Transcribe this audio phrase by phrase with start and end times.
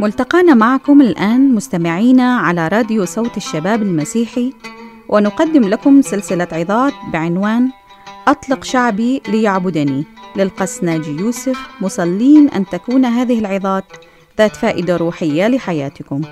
[0.00, 4.52] ملتقانا معكم الآن مستمعينا على راديو صوت الشباب المسيحي
[5.08, 7.70] ونقدم لكم سلسلة عظات بعنوان
[8.28, 10.04] أطلق شعبي ليعبدني.
[10.36, 13.84] للقس ناجي يوسف مصلين أن تكون هذه العظات
[14.38, 16.22] ذات فائدة روحية لحياتكم.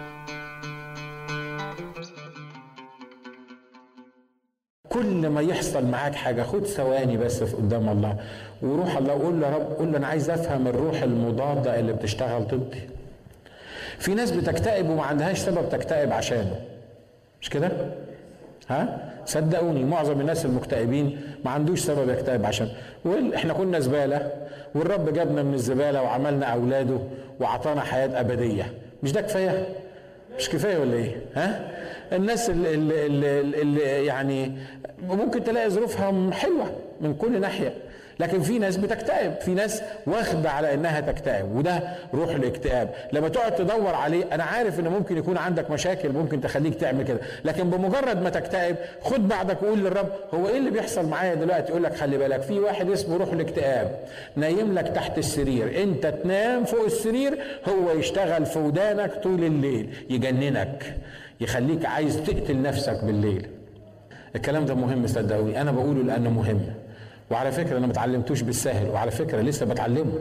[4.88, 8.16] كل ما يحصل معاك حاجة خد ثواني بس في قدام الله
[8.63, 13.00] وروح الله قول له رب قول له أنا عايز أفهم الروح المضادة اللي بتشتغل ضدي.
[14.00, 16.61] في ناس بتكتئب وما عندهاش سبب تكتئب عشانه
[17.41, 17.71] مش كده؟
[18.68, 22.68] ها؟ صدقوني معظم الناس المكتئبين ما عندوش سبب يكتئب عشان
[23.35, 24.31] إحنا كنا زبالة
[24.75, 26.99] والرب جابنا من الزبالة وعملنا أولاده
[27.41, 28.72] وعطانا حياة أبدية
[29.03, 29.67] مش ده كفاية؟
[30.39, 31.71] مش كفاية ولا إيه؟ ها؟
[32.12, 34.52] الناس اللي, اللي, اللي يعني
[35.02, 37.72] ممكن تلاقي ظروفها حلوة من كل ناحية
[38.20, 39.34] لكن في ناس بتكتئب.
[39.40, 41.82] في ناس واخدة على إنها تكتئب وده
[42.14, 42.90] روح الاكتئاب.
[43.12, 47.18] لما تقعد تدور عليه أنا عارف إن ممكن يكون عندك مشاكل ممكن تخليك تعمل كده
[47.44, 51.82] لكن بمجرد ما تكتئب خد بعدك وقول للرب هو إيه اللي بيحصل معايا دلوقتي؟ يقول
[51.82, 53.98] لك خلي بالك في واحد اسمه روح الاكتئاب.
[54.36, 55.82] نايم لك تحت السرير.
[55.82, 60.94] أنت تنام فوق السرير هو يشتغل في ودانك طول الليل يجننك
[61.40, 63.46] يخليك عايز تقتل نفسك بالليل.
[64.36, 65.60] الكلام ده مهم صدقوني.
[65.60, 66.60] أنا بقوله لأنه مهم.
[67.31, 70.12] وعلى فكرة أنا ما اتعلمتوش بالسهل وعلى فكرة لسه بتعلمه.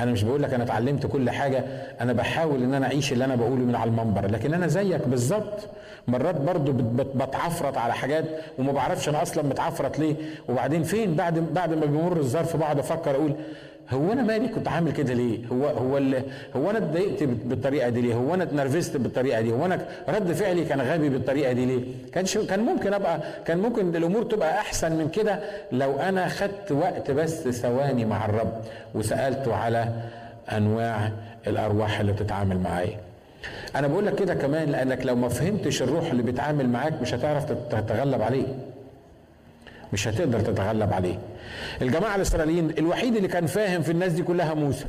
[0.00, 1.64] أنا مش بقول لك أنا اتعلمت كل حاجة
[2.00, 4.30] أنا بحاول إن أنا أعيش اللي أنا بقوله من على المنبر.
[4.30, 5.68] لكن أنا زيك بالظبط
[6.08, 6.72] مرات برضو
[7.14, 8.24] بتعفرت على حاجات
[8.58, 10.14] وما بعرفش أنا أصلا متعفرت ليه.
[10.48, 13.34] وبعدين فين؟ بعد بعد ما بيمر الظرف بقعد أفكر أقول
[13.90, 15.96] هو أنا مالي؟ كنت عامل كده ليه؟ هو هو
[16.56, 20.64] هو أنا اتضايقت بالطريقة دي ليه؟ هو أنا اتنرفزت بالطريقة دي؟ هو أنا رد فعلي
[20.64, 25.08] كان غبي بالطريقة دي ليه؟ كان كان ممكن ابقى كان ممكن الأمور تبقى أحسن من
[25.08, 25.40] كده
[25.72, 28.52] لو أنا خدت وقت بس ثواني مع الرب
[28.94, 29.88] وسألته على
[30.52, 31.10] أنواع
[31.46, 32.98] الأرواح اللي بتتعامل معايا.
[33.76, 37.44] أنا بقول لك كده كمان لأنك لو ما فهمتش الروح اللي بيتعامل معاك مش هتعرف
[37.70, 38.46] تتغلب عليه.
[39.94, 41.18] مش هتقدر تتغلب عليه.
[41.82, 44.84] الجماعة الإسرائيليين الوحيد اللي كان فاهم في الناس دي كلها موسى.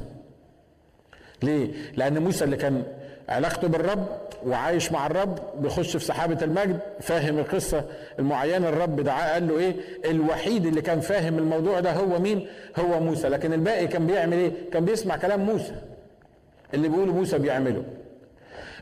[1.44, 2.84] ليه؟ لأن موسى اللي كان
[3.30, 4.08] علاقته بالرب
[4.46, 7.86] وعايش مع الرب بيخش في سحابة المجد فاهم القصة
[8.20, 13.00] المعينة الرب دعاه قال له إيه؟ الوحيد اللي كان فاهم الموضوع ده هو مين؟ هو
[13.00, 13.28] موسى.
[13.30, 15.76] لكن الباقي كان بيعمل إيه؟ كان بيسمع كلام موسى.
[16.74, 17.84] اللي بيقوله موسى بيعمله.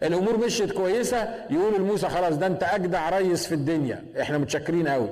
[0.03, 4.03] الأمور مشيت كويسة يقولوا لموسى خلاص ده أنت أجدع ريس في الدنيا.
[4.21, 5.09] إحنا متشكرين قوي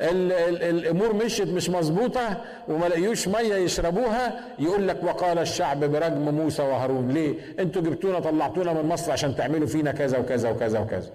[0.00, 2.36] الأمور مشيت مش مظبوطة
[2.68, 8.72] وما لقيوش مية يشربوها يقول لك وقال الشعب برجم موسى وهارون ليه؟ أنتوا جبتونا طلعتونا
[8.72, 11.10] من مصر عشان تعملوا فينا كذا وكذا وكذا وكذا.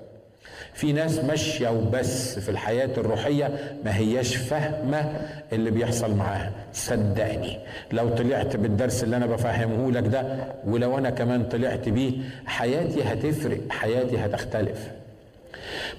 [0.74, 5.12] في ناس ماشية وبس في الحياة الروحية ما هياش فاهمة
[5.54, 6.52] اللي بيحصل معاها.
[6.74, 7.60] صدقني
[7.92, 10.38] لو طلعت بالدرس اللي أنا بفهمه لك ده
[10.68, 12.14] ولو أنا كمان طلعت بيه
[12.46, 14.88] حياتي هتفرق حياتي هتختلف.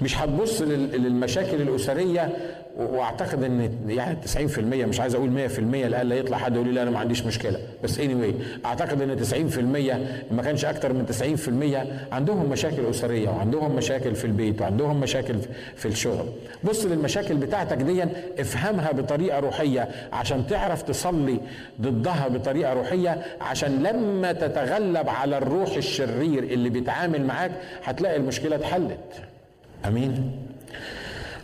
[0.02, 2.36] مش هتبص للمشاكل الأسرية
[2.76, 4.16] وأعتقد إن يعني
[4.56, 7.58] 90% مش عايز أقول 100% لألا يطلع حد يقول لي لا أنا ما عنديش مشكلة.
[7.84, 9.24] بس اني anyway أعتقد إن
[10.30, 11.06] 90% ما كانش أكتر من
[12.10, 15.34] 90% عندهم مشاكل أسرية وعندهم مشاكل في البيت وعندهم مشاكل
[15.76, 16.26] في الشغل.
[16.64, 18.04] بص للمشاكل بتاعتك دي
[18.38, 21.40] افهمها بطريقة روحية عشان تعرف تصلي
[21.80, 27.52] ضدها بطريقة روحية عشان لما تتغلب على الروح الشرير اللي بيتعامل معاك
[27.84, 28.98] هتلاقي المشكلة اتحلت.
[29.86, 30.46] أمين.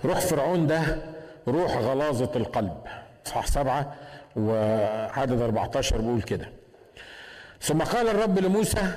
[0.04, 1.02] روح فرعون ده
[1.48, 2.78] روح غلاظة القلب.
[3.24, 3.94] صح سبعة
[4.36, 6.48] وعدد 14 بيقول كده.
[7.60, 8.92] ثم قال الرب لموسى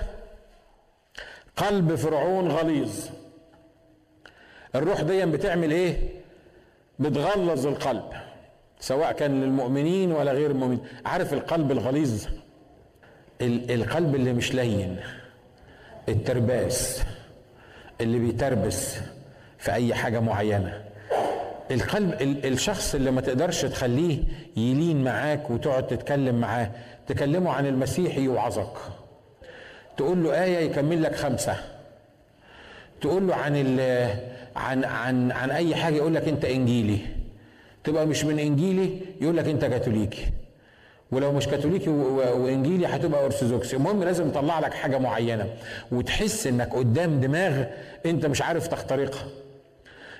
[1.57, 3.05] قلب فرعون غليظ.
[4.75, 6.09] الروح دي بتعمل إيه؟
[6.99, 8.03] بتغلظ القلب
[8.79, 10.83] سواء كان للمؤمنين ولا غير المؤمنين.
[11.05, 12.25] عارف القلب الغليظ؟
[13.41, 14.99] القلب اللي مش لين
[16.09, 17.03] الترباس
[18.01, 18.97] اللي بيتربس.
[19.61, 20.81] في أي حاجة معينة.
[21.71, 22.13] القلب
[22.45, 24.19] الشخص اللي ما تقدرش تخليه
[24.57, 26.71] يلين معاك وتقعد تتكلم معاه
[27.07, 28.73] تكلمه عن المسيح يوعظك
[29.97, 31.55] تقول له آية يكمل لك خمسة.
[33.01, 33.55] تقول له عن
[34.55, 36.99] عن عن عن أي حاجة يقول لك أنت إنجيلي.
[37.83, 40.25] تبقى مش من إنجيلي يقول لك أنت كاثوليكي.
[41.11, 45.47] ولو مش كاثوليكي وإنجيلي هتبقى ارثوذكسي المهم لازم يطلع لك حاجة معينة
[45.91, 47.63] وتحس إنك قدام دماغ
[48.05, 49.25] أنت مش عارف تخترقها.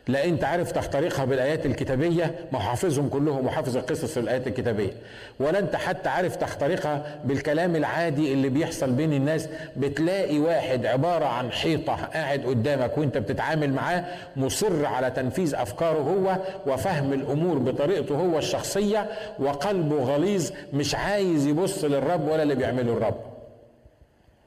[0.07, 4.92] لا انت عارف تخترقها بالآيات الكتابية؟ ما حافظهم كلهم وحافظ القصص الايات الكتابية.
[5.39, 11.51] ولا انت حتى عارف تخترقها بالكلام العادي اللي بيحصل بين الناس؟ بتلاقي واحد عبارة عن
[11.51, 14.06] حيطة قاعد قدامك وانت بتتعامل معاه
[14.36, 16.38] مصر على تنفيذ أفكاره هو
[16.74, 19.06] وفهم الأمور بطريقته هو الشخصية
[19.39, 23.15] وقلبه غليظ مش عايز يبص للرب ولا اللي بيعمله الرب.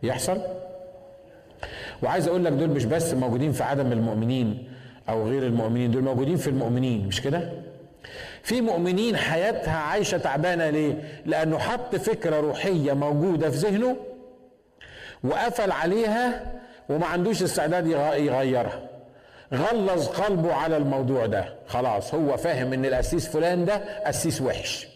[0.03, 0.41] يحصل؟
[2.03, 4.74] وعايز أقول لك دول مش بس موجودين في عدم المؤمنين.
[5.09, 5.91] أو غير المؤمنين.
[5.91, 7.51] دول موجودين في المؤمنين مش كده؟
[8.43, 10.95] في مؤمنين حياتها عايشة تعبانة ليه؟
[11.27, 13.97] لأنه حط فكرة روحية موجودة في ذهنه
[15.25, 16.53] وقفل عليها
[16.89, 18.81] وما عندوش استعداد يغيرها.
[19.55, 21.55] غلظ قلبه على الموضوع ده.
[21.67, 24.89] خلاص هو فاهم إن القسيس فلان ده قسيس وحش.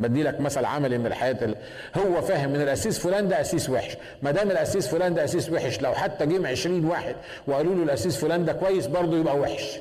[0.00, 1.54] بدي لك مثل عملي من الحياة
[1.96, 3.96] هو فاهم إن القسيس فلان ده قسيس وحش.
[4.22, 7.16] ما دام القسيس فلان ده قسيس وحش لو حتى جيم 20 واحد
[7.46, 9.78] وقالوا له القسيس فلان ده كويس برضه يبقى وحش.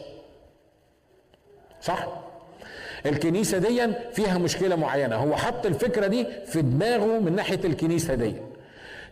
[1.82, 2.08] صح؟
[3.06, 5.16] الكنيسة دي فيها مشكلة معينة.
[5.16, 8.34] هو حط الفكرة دي في دماغه من ناحية الكنيسة دي.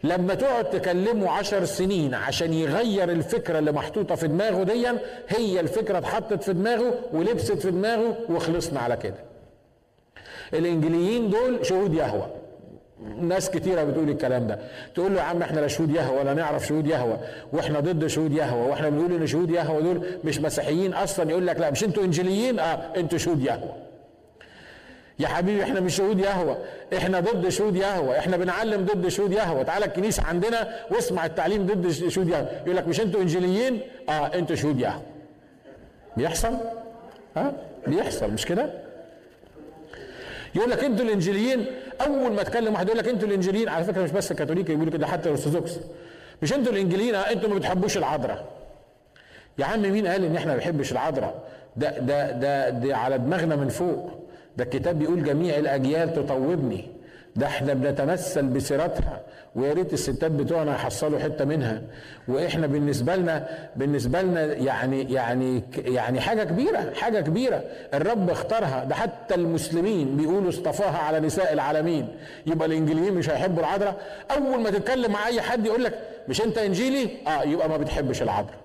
[0.04, 4.88] لما تقعد تكلمه عشر سنين عشان يغير الفكرة اللي محطوطة في دماغه دي
[5.30, 9.35] هي الفكرة اتحطت في دماغه ولبست في دماغه وخلصنا على كده.
[10.54, 12.28] الإنجليين دول شهود يهوى.
[13.22, 14.60] ناس كتيرة بتقول الكلام ده.
[14.96, 17.18] تقول له يا عم إحنا لا شهود يهوى ولا نعرف شهود يهوى
[17.54, 21.30] وإحنا ضد شهود يهوى وإحنا بنقول إن شهود يهوى دول مش مسيحيين أصلا.
[21.30, 23.74] يقول لك لا مش أنتوا انجيليين آه أنتوا شهود يهوى.
[25.20, 26.58] يا حبيبي إحنا مش شهود يهوى.
[26.98, 28.20] إحنا ضد شهود يهوى.
[28.20, 29.64] إحنا بنعلم ضد شهود يهوى.
[29.64, 32.48] تعالى الكنيسة عندنا واسمع التعليم ضد شهود يهوى.
[32.66, 35.02] يقول لك مش أنتوا انجيليين آه أنتوا شهود يهوى.
[36.18, 36.54] بيحصل؟
[37.38, 37.54] ها آه؟
[37.88, 38.85] بيحصل مش كده؟
[40.56, 41.66] يقول لك أنتوا الانجيليين
[42.02, 45.08] أول ما تكلم واحد يقول لك أنتوا الانجيليين على فكرة مش بس الكاثوليك يقولوا كده
[45.08, 45.72] حتى الأرثوذكس.
[46.42, 48.46] مش أنتوا الانجيليين أنتوا ما بتحبوش العذراء.
[49.58, 51.44] يا عم مين قال إن إحنا ما بنحبش العذراء؟
[51.78, 54.10] ده ده ده ده على دماغنا من فوق.
[54.58, 56.88] ده الكتاب بيقول جميع الأجيال تطوبني.
[57.36, 59.22] ده إحنا بنتمثل بسيرتها
[59.56, 61.82] ويا ريت الستات بتوعنا يحصلوا حتة منها.
[62.28, 67.64] وإحنا بالنسبة لنا بالنسبة لنا يعني يعني يعني حاجة كبيرة حاجة كبيرة.
[67.94, 68.84] الرب اختارها.
[68.84, 72.08] ده حتى المسلمين بيقولوا اصطفاها على نساء العالمين.
[72.48, 73.96] يبقى الإنجيليين مش هيحبوا العذراء.
[74.32, 78.22] أول ما تتكلم مع أي حد يقول لك مش أنت إنجيلي؟ آه يبقى ما بتحبش
[78.22, 78.56] العذراء.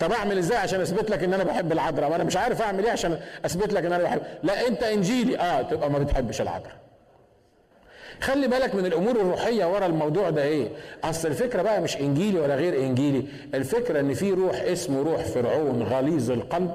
[0.00, 2.92] طب أعمل إزاي عشان أثبت لك إن أنا بحب العذراء؟ وأنا مش عارف أعمل إيه
[2.92, 4.20] عشان أثبت لك إن أنا بحب.
[4.42, 5.38] لا أنت إنجيلي.
[5.38, 6.83] آه تبقى ما بتحبش العذراء.
[8.20, 10.68] خلي بالك من الأمور الروحية ورا الموضوع ده إيه؟
[11.04, 13.24] أصل الفكرة بقى مش إنجيلي ولا غير إنجيلي.
[13.54, 16.70] الفكرة إن في روح اسمه روح فرعون غليظ القلب.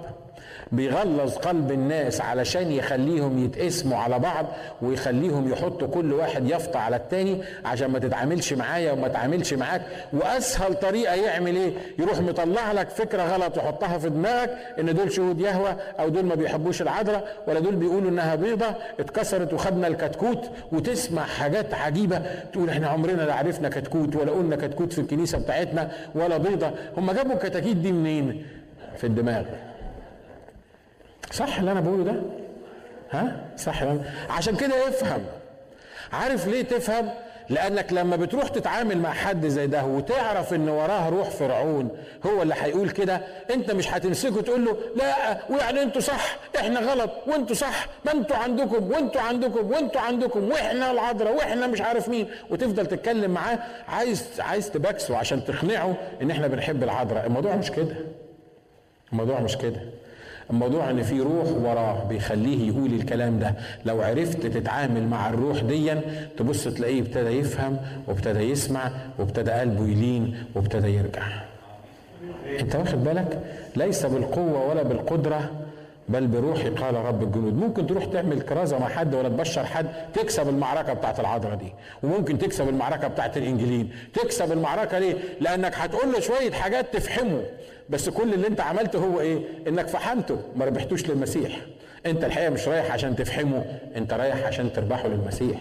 [0.71, 4.45] بيغلظ قلب الناس علشان يخليهم يتقسموا على بعض
[4.81, 9.81] ويخليهم يحطوا كل واحد يفطى على التاني عشان ما تتعاملش معايا وما تتعاملش معاك.
[10.13, 15.39] وأسهل طريقة يعمل إيه؟ يروح مطلع لك فكرة غلط يحطها في دماغك إن دول شهود
[15.39, 18.67] يهوى أو دول ما بيحبوش العذراء ولا دول بيقولوا إنها بيضة
[18.99, 22.21] اتكسرت وخدنا الكتكوت وتسمع حاجات عجيبة
[22.53, 26.71] تقول إحنا عمرنا لا عرفنا كتكوت ولا قلنا كتكوت في الكنيسة بتاعتنا ولا بيضة.
[26.97, 28.45] هم جابوا الكتاكيت دي منين؟
[28.97, 29.43] في الدماغ.
[31.39, 32.21] صح اللي أنا بقوله ده؟
[33.11, 34.01] ها؟ صح أنا.
[34.29, 35.25] عشان كده افهم.
[36.13, 37.09] عارف ليه تفهم؟
[37.49, 41.89] لأنك لما بتروح تتعامل مع حد زي ده وتعرف إن وراه روح فرعون
[42.25, 43.21] هو اللي هيقول كده
[43.53, 48.35] أنت مش هتمسكه تقول له لا ويعني أنتوا صح إحنا غلط وأنتوا صح ما أنتوا
[48.37, 52.27] عندكم وأنتوا عندكم وأنتوا عندكم وإحنا العذراء وإحنا مش عارف مين.
[52.49, 57.25] وتفضل تتكلم معاه عايز عايز تبكسه عشان تقنعه إن إحنا بنحب العذراء.
[57.25, 57.95] الموضوع مش كده.
[59.11, 59.81] الموضوع مش كده.
[60.49, 63.53] الموضوع ان في روح وراه بيخليه يقول الكلام ده.
[63.85, 66.01] لو عرفت تتعامل مع الروح ديا
[66.37, 67.77] تبص تلاقيه ابتدى يفهم
[68.07, 71.23] وابتدى يسمع وابتدى قلبه يلين وابتدى يرجع.
[72.59, 73.39] انت واخد بالك؟
[73.75, 75.49] ليس بالقوة ولا بالقدرة.
[76.09, 77.53] بل بروحي قال رب الجنود.
[77.53, 81.73] ممكن تروح تعمل كرازة مع حد ولا تبشر حد تكسب المعركة بتاعت العذراء دي.
[82.03, 87.41] وممكن تكسب المعركة بتاعت الانجيلين تكسب المعركة ليه لأنك هتقول له شوية حاجات تفهمه.
[87.89, 91.59] بس كل اللي انت عملته هو إيه؟ إنك فحمته ما ربحتوش للمسيح.
[92.05, 95.59] انت الحقيقة مش رايح عشان تفهمه انت رايح عشان تربحه للمسيح.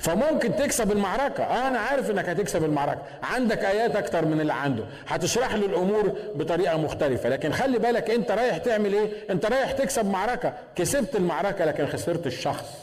[0.00, 1.44] فممكن تكسب المعركة.
[1.44, 3.02] آه أنا عارف إنك هتكسب المعركة.
[3.22, 4.84] عندك آيات أكتر من اللي عنده.
[5.08, 7.28] هتشرح له الأمور بطريقة مختلفة.
[7.28, 10.52] لكن خلي بالك أنت رايح تعمل إيه؟ أنت رايح تكسب معركة.
[10.76, 12.74] كسبت المعركة لكن خسرت الشخص.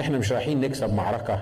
[0.00, 1.38] إحنا مش رايحين نكسب معركة.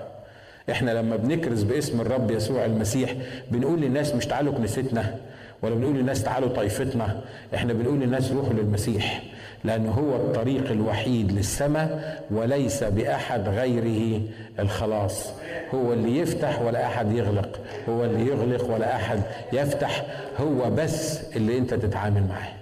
[0.71, 3.15] إحنا لما بنكرز باسم الرب يسوع المسيح
[3.51, 5.17] بنقول للناس مش تعالوا كنيستنا
[5.63, 7.21] ولا بنقول للناس تعالوا طائفتنا.
[7.55, 9.23] إحنا بنقول للناس روحوا للمسيح.
[9.65, 14.21] لأنه هو الطريق الوحيد للسماء وليس بأحد غيره.
[14.59, 15.33] الخلاص
[15.75, 19.21] هو اللي يفتح ولا أحد يغلق هو اللي يغلق ولا أحد
[19.53, 20.05] يفتح
[20.41, 22.53] هو بس اللي أنت تتعامل معاه.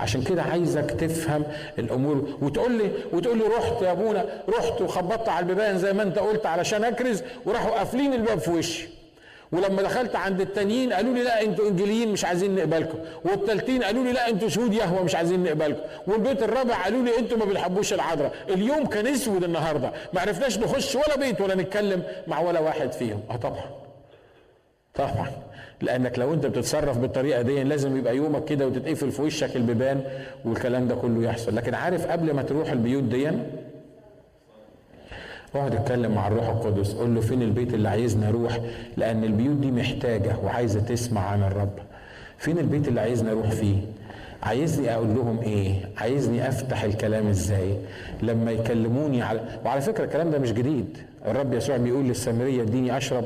[0.00, 1.44] عشان كده عايزك تفهم
[1.78, 4.24] الأمور وتقول لي وتقول لي رحت يا أبونا
[4.58, 8.88] رحت وخبطت على البيبان زي ما أنت قلت علشان أكرز وراحوا قافلين الباب في وشي.
[9.52, 12.98] ولما دخلت عند التانيين قالوا لي لا أنتوا انجليين مش عايزين نقبلكم.
[13.24, 15.80] والتالتين قالوا لي لا أنتوا شهود يهوى مش عايزين نقبلكم.
[16.06, 18.32] والبيت الرابع قالوا لي أنتوا ما بتحبوش العذراء.
[18.48, 19.92] اليوم كان اسود النهارده.
[20.12, 23.20] ما عرفناش نخش ولا بيت ولا نتكلم مع ولا واحد فيهم.
[23.30, 23.64] آه طبعا.
[24.94, 25.30] طبعا.
[25.80, 30.02] لأنك لو انت بتتصرف بالطريقة دي لازم يبقى يومك كده وتتقفل في وشك البيبان
[30.44, 31.56] والكلام ده كله يحصل.
[31.56, 33.30] لكن عارف قبل ما تروح البيوت دي
[35.54, 38.58] اقعد اتكلم مع الروح القدس قول له فين البيت اللي عايزني أروح؟
[38.96, 41.72] لأن البيوت دي محتاجة وعايزة تسمع عن الرب.
[42.38, 43.76] فين البيت اللي عايزني أروح فيه؟
[44.42, 47.76] عايزني أقول لهم إيه؟ عايزني افتح الكلام إزاي؟
[48.22, 50.98] لما يكلموني على وعلى فكرة الكلام ده مش جديد.
[51.26, 53.24] الرب يسوع بيقول للسامرية اديني اشرب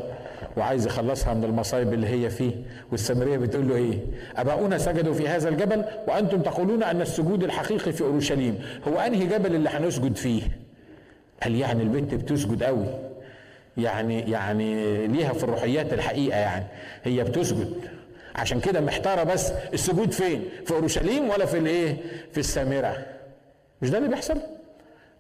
[0.56, 2.52] وعايز يخلصها من المصايب اللي هي فيه.
[2.92, 3.99] والسامرية بتقول له إيه؟
[4.37, 9.54] أباؤنا سجدوا في هذا الجبل وأنتم تقولون أن السجود الحقيقي في أورشليم هو أنهي جبل
[9.54, 10.42] اللي هنسجد فيه؟
[11.42, 12.86] قال يعني البنت بتسجد قوي؟
[13.76, 16.64] يعني يعني ليها في الروحيات الحقيقة يعني
[17.04, 17.72] هي بتسجد.
[18.34, 21.96] عشان كده محتارة بس السجود فين؟ في أورشليم ولا في الإيه؟
[22.32, 22.96] في السامرة.
[23.82, 24.38] مش ده اللي بيحصل؟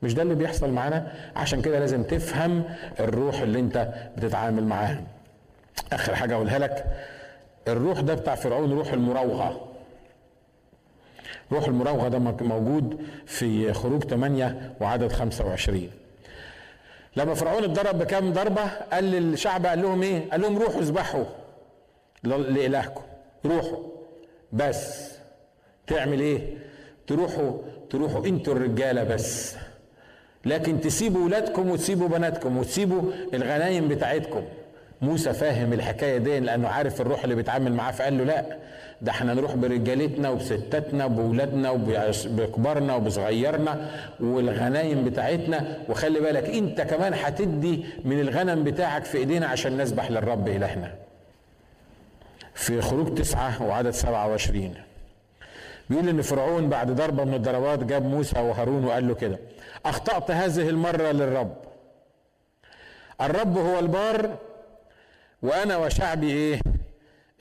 [0.02, 2.64] مش ده اللي بيحصل معانا؟ عشان كده لازم تفهم
[3.00, 5.02] الروح اللي انت بتتعامل معاها.
[5.92, 6.84] آخر حاجة أقولها لك
[7.68, 9.68] الروح ده بتاع فرعون روح المراوغة.
[11.52, 15.90] روح المراوغة ده موجود في خروج 8 وعدد 25
[17.16, 21.24] لما فرعون اتضرب بكام ضربة قال للشعب قال لهم إيه؟ قال لهم روحوا اذبحوا
[22.24, 23.02] لإلهكم
[23.46, 23.78] روحوا.
[24.52, 25.10] بس
[25.86, 26.58] تعمل إيه؟
[27.06, 27.52] تروحوا
[27.90, 29.56] تروحوا أنتوا الرجالة بس.
[30.44, 33.02] لكن تسيبوا ولادكم وتسيبوا بناتكم وتسيبوا
[33.34, 34.42] الغنايم بتاعتكم.
[35.02, 38.56] موسى فاهم الحكاية دي لأنه عارف الروح اللي بيتعامل معاه فقال له لا
[39.02, 45.78] ده إحنا نروح برجالتنا وبستاتنا وبولادنا وبكبارنا وبصغيرنا والغنايم بتاعتنا.
[45.88, 50.94] وخلي بالك أنت كمان هتدي من الغنم بتاعك في إيدينا عشان نسبح للرب إلهنا.
[52.54, 54.74] في خروج تسعة وعدد سبعة وعشرين.
[55.90, 59.38] بيقول إن فرعون بعد ضربة من الضربات جاب موسى وهارون وقال له كده
[59.86, 61.56] أخطأت هذه المرة للرب.
[63.20, 64.36] الرب هو البار
[65.42, 66.60] وأنا وشعبي إيه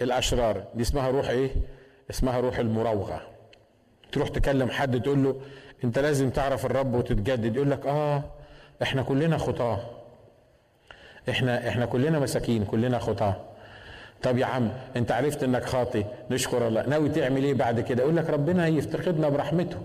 [0.02, 1.52] الأشرار دي اسمها روح إيه؟
[2.10, 3.22] اسمها روح المراوغه
[4.12, 5.42] تروح تكلم حد تقول له
[5.84, 7.56] أنت لازم تعرف الرب وتتجدد.
[7.56, 8.24] يقول لك آه
[8.82, 9.80] إحنا كلنا خطاة.
[11.30, 13.36] إحنا إحنا كلنا مساكين كلنا خطاة.
[14.24, 16.86] طب يا عم أنت عرفت إنك خاطي نشكر الله.
[16.86, 19.78] ناوي تعمل إيه بعد كده؟ يقول لك ربنا يفتقدنا برحمته.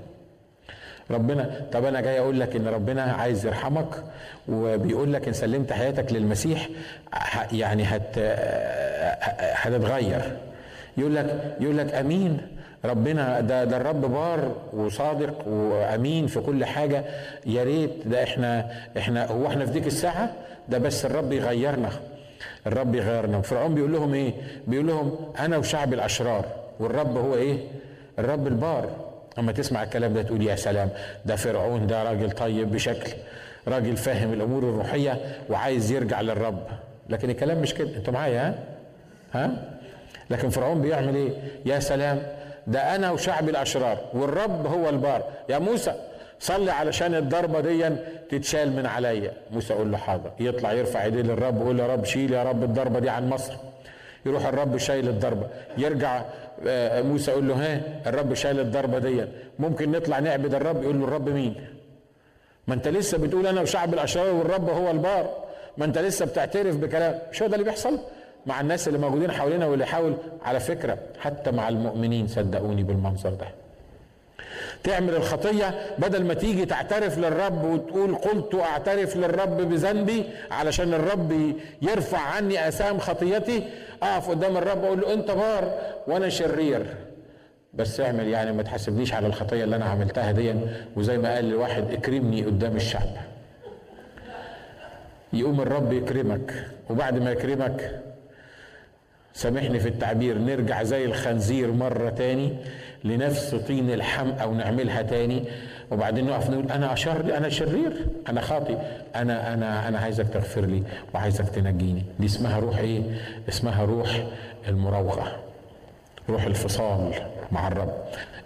[1.11, 4.05] ربنا طب أنا جاي أقول لك إن ربنا عايز يرحمك
[4.49, 6.69] وبيقول لك إن سلمت حياتك للمسيح
[7.52, 8.19] يعني هت
[9.40, 10.37] هتتغير.
[10.97, 12.38] يقول لك يقول لك أمين.
[12.85, 17.05] ربنا ده ده الرب بار وصادق وأمين في كل حاجة.
[17.47, 20.33] يا ريت ده إحنا إحنا هو إحنا في ديك الساعة؟
[20.69, 21.90] ده بس الرب يغيرنا.
[22.67, 23.40] الرب يغيرنا.
[23.40, 24.33] فرعون بيقول لهم إيه؟
[24.67, 26.45] بيقول لهم أنا وشعب الأشرار
[26.81, 27.57] والرب هو إيه؟
[28.19, 28.90] الرب البار.
[29.39, 30.91] أما تسمع الكلام ده تقول يا سلام
[31.25, 33.13] ده فرعون ده راجل طيب بشكل
[33.69, 35.19] راجل فاهم الأمور الروحية
[35.51, 36.67] وعايز يرجع للرب.
[37.09, 37.97] لكن الكلام مش كده.
[37.97, 38.55] أنتوا معايا ها؟
[39.33, 39.51] ها؟
[40.31, 41.31] لكن فرعون بيعمل إيه؟
[41.67, 42.23] يا سلام
[42.67, 45.25] ده أنا وشعبي الأشرار والرب هو البار.
[45.49, 45.95] يا موسى
[46.41, 47.91] صلي علشان الضربة دي
[48.31, 49.33] تتشال من عليا.
[49.51, 50.31] موسى يقول له حاضر.
[50.41, 53.53] يطلع يرفع إيديه للرب ويقول يا رب شيل يا رب الضربة دي عن مصر.
[54.27, 55.47] يروح الرب شايل الضربة.
[55.79, 56.23] يرجع
[57.03, 59.25] موسى يقول له ها الرب شايل الضربة دي
[59.59, 61.55] ممكن نطلع نعبد الرب؟ يقول له الرب مين؟
[62.67, 65.45] ما انت لسه بتقول أنا وشعب الأشرار والرب هو البار.
[65.79, 67.19] ما انت لسه بتعترف بكلام.
[67.33, 67.99] مش هو ده اللي بيحصل؟
[68.47, 73.47] مع الناس اللي موجودين حوالينا واللي يحاول على فكرة حتى مع المؤمنين صدقوني بالمنظر ده.
[74.85, 82.19] تعمل الخطية بدل ما تيجي تعترف للرب وتقول قلت أعترف للرب بذنبي علشان الرب يرفع
[82.19, 83.63] عني اثام خطيتي
[84.03, 85.73] أقف قدام الرب أقول له أنت بار
[86.07, 86.87] وأنا شرير.
[87.75, 90.55] بس اعمل يعني ما تحاسبنيش على الخطية اللي أنا عملتها دي
[90.97, 93.09] وزي ما قال الواحد اكرمني قدام الشعب.
[95.33, 98.01] يقوم الرب يكرمك وبعد ما يكرمك
[99.35, 102.53] سامحني في التعبير نرجع زي الخنزير مرة تاني
[103.05, 105.45] لنفس طين الحمقى ونعملها تاني
[105.91, 108.79] وبعدين نقف نقول أنا أشر أنا شرير أنا خاطي
[109.17, 110.83] أنا أنا أنا عايزك تغفر لي
[111.15, 112.03] وعايزك تنجيني.
[112.21, 113.03] دي اسمها روح إيه؟
[113.49, 114.25] اسمها روح
[114.69, 115.37] المراوغة
[116.29, 117.13] روح الفصال
[117.53, 117.95] مع الرب.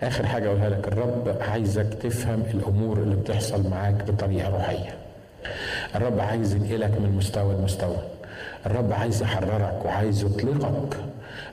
[0.03, 4.95] آخر حاجة أقولها لك الرب عايزك تفهم الأمور اللي بتحصل معاك بطريقة روحية.
[5.95, 7.97] الرب عايز ينقلك من مستوى لمستوى.
[8.67, 10.97] الرب عايز يحررك وعايز يطلقك.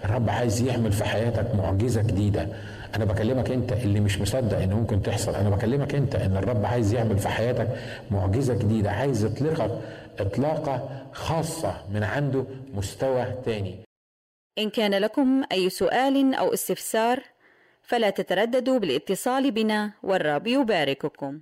[0.06, 2.48] الرب عايز يعمل في حياتك معجزة جديدة.
[2.96, 5.36] أنا بكلمك أنت اللي مش مصدق إن ممكن تحصل.
[5.36, 7.68] أنا بكلمك أنت إن الرب عايز يعمل في حياتك
[8.12, 8.92] معجزة جديدة.
[8.92, 9.72] عايز يطلقك
[10.20, 13.84] إطلاقة خاصة من عنده مستوى تاني.
[14.60, 17.24] إن كان لكم أي سؤال أو استفسار
[17.84, 21.42] فلا تترددوا بالاتصال بنا والرب يبارككم.